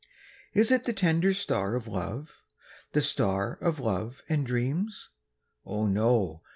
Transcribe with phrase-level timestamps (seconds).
[0.55, 2.31] Is it the tender star of love?
[2.93, 5.09] The star of love and dreams?
[5.63, 6.41] Oh, no!